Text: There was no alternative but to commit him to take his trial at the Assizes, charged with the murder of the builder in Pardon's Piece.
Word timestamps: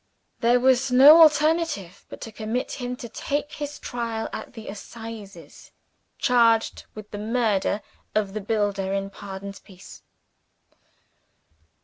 There 0.39 0.59
was 0.59 0.91
no 0.91 1.21
alternative 1.21 2.05
but 2.09 2.21
to 2.21 2.31
commit 2.31 2.71
him 2.81 2.95
to 2.95 3.07
take 3.07 3.51
his 3.51 3.77
trial 3.77 4.29
at 4.33 4.53
the 4.53 4.67
Assizes, 4.67 5.69
charged 6.17 6.85
with 6.95 7.11
the 7.11 7.19
murder 7.19 7.83
of 8.15 8.33
the 8.33 8.41
builder 8.41 8.93
in 8.93 9.11
Pardon's 9.11 9.59
Piece. 9.59 10.01